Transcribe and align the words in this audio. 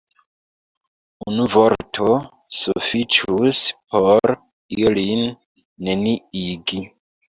Unu 1.31 1.43
vorto 1.55 2.07
sufiĉus 2.61 3.61
por 3.97 4.35
ilin 4.89 5.25
neniigi. 5.91 6.83